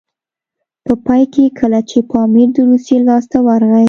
[0.85, 3.79] په پای کې کله چې پامیر د روسیې لاسته ورغی.